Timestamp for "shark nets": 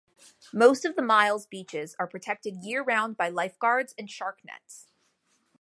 4.09-4.87